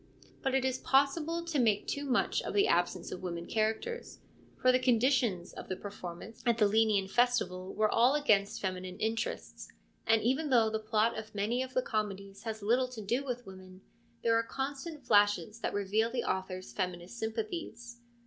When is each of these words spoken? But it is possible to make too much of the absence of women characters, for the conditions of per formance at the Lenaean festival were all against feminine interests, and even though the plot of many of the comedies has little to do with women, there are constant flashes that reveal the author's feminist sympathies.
But 0.41 0.55
it 0.55 0.65
is 0.65 0.79
possible 0.79 1.45
to 1.45 1.59
make 1.59 1.85
too 1.85 2.05
much 2.05 2.41
of 2.41 2.55
the 2.55 2.67
absence 2.67 3.11
of 3.11 3.21
women 3.21 3.45
characters, 3.45 4.17
for 4.59 4.71
the 4.71 4.79
conditions 4.79 5.53
of 5.53 5.67
per 5.69 5.91
formance 5.91 6.41
at 6.43 6.57
the 6.57 6.65
Lenaean 6.65 7.07
festival 7.07 7.71
were 7.75 7.87
all 7.87 8.15
against 8.15 8.59
feminine 8.59 8.97
interests, 8.97 9.71
and 10.07 10.23
even 10.23 10.49
though 10.49 10.71
the 10.71 10.79
plot 10.79 11.15
of 11.15 11.35
many 11.35 11.61
of 11.61 11.75
the 11.75 11.83
comedies 11.83 12.41
has 12.45 12.63
little 12.63 12.87
to 12.87 13.01
do 13.05 13.23
with 13.23 13.45
women, 13.45 13.81
there 14.23 14.35
are 14.35 14.41
constant 14.41 15.05
flashes 15.05 15.59
that 15.59 15.71
reveal 15.71 16.09
the 16.09 16.23
author's 16.23 16.73
feminist 16.73 17.19
sympathies. 17.19 17.99